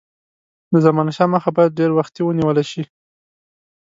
[0.71, 2.83] د زمانشاه مخه باید ډېر وختي ونیوله شي.